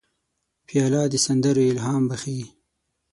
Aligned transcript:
پیاله 0.67 1.01
د 1.11 1.15
سندرو 1.25 1.61
الهام 1.73 2.03
بخښي. 2.09 2.41